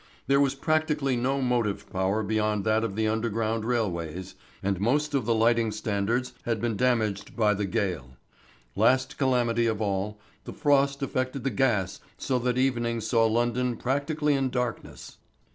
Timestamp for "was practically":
0.41-1.15